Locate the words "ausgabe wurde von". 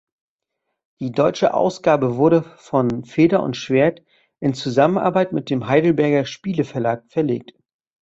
1.53-3.05